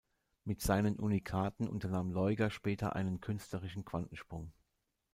[0.45, 4.51] Mit seinen Unikaten unternahm Laeuger später einen künstlerischen Quantensprung.